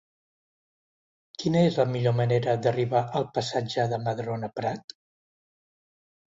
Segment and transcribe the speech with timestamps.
[1.43, 4.99] Quina és la millor manera d'arribar al passatge de Madrona Prat?